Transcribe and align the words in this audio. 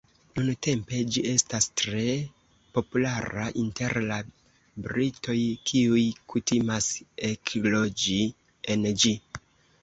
Nuntempe 0.37 0.99
ĝi 1.15 1.21
estas 1.31 1.65
tre 1.81 2.05
populara 2.77 3.43
inter 3.65 3.97
la 4.13 4.17
britoj 4.87 5.37
kiuj 5.73 6.07
kutimas 6.35 6.89
ekloĝi 7.31 8.19
en 8.77 8.91
ĝi. 9.07 9.15